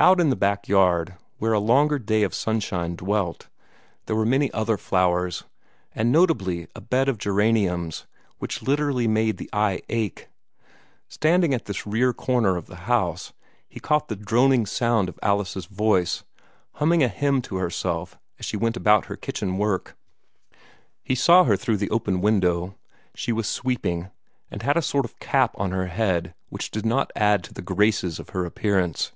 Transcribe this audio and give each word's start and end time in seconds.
Out 0.00 0.20
in 0.20 0.28
the 0.28 0.36
back 0.36 0.68
yard, 0.68 1.14
where 1.38 1.54
a 1.54 1.58
longer 1.58 1.98
day 1.98 2.24
of 2.24 2.34
sunshine 2.34 2.94
dwelt, 2.94 3.48
there 4.04 4.14
were 4.14 4.26
many 4.26 4.52
other 4.52 4.76
flowers, 4.76 5.44
and 5.94 6.12
notably 6.12 6.68
a 6.74 6.80
bed 6.82 7.08
of 7.08 7.16
geraniums 7.16 8.06
which 8.38 8.60
literally 8.60 9.08
made 9.08 9.38
the 9.38 9.48
eye 9.50 9.80
ache. 9.88 10.28
Standing 11.08 11.54
at 11.54 11.64
this 11.64 11.86
rear 11.86 12.12
corner 12.12 12.58
of 12.58 12.66
the 12.66 12.80
house, 12.84 13.32
he 13.66 13.80
caught 13.80 14.08
the 14.08 14.16
droning 14.16 14.66
sound 14.66 15.08
of 15.08 15.18
Alice's 15.22 15.64
voice, 15.64 16.22
humming 16.72 17.02
a 17.02 17.08
hymn 17.08 17.40
to 17.40 17.56
herself 17.56 18.18
as 18.38 18.44
she 18.44 18.58
went 18.58 18.76
about 18.76 19.06
her 19.06 19.16
kitchen 19.16 19.56
work. 19.56 19.96
He 21.02 21.14
saw 21.14 21.44
her 21.44 21.56
through 21.56 21.78
the 21.78 21.88
open 21.90 22.20
window. 22.20 22.74
She 23.14 23.32
was 23.32 23.46
sweeping, 23.48 24.10
and 24.50 24.60
had 24.60 24.76
a 24.76 24.82
sort 24.82 25.06
of 25.06 25.18
cap 25.18 25.54
on 25.56 25.70
her 25.70 25.86
head 25.86 26.34
which 26.50 26.70
did 26.70 26.84
not 26.84 27.10
add 27.16 27.42
to 27.44 27.54
the 27.54 27.62
graces 27.62 28.18
of 28.18 28.30
her 28.30 28.44
appearance. 28.44 29.12